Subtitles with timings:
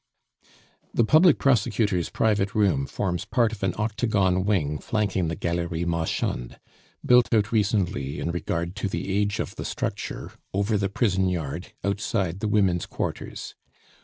[0.95, 6.57] The public prosecutor's private room forms part of an octagon wing flanking the Galerie Marchande,
[7.05, 11.73] built out recently in regard to the age of the structure, over the prison yard,
[11.83, 13.53] outside the women's quarters.